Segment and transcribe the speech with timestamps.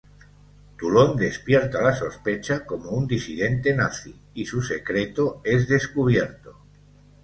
[0.77, 6.57] Toulon despierta la sospecha como un disidente nazi, y su secreto es descubierto.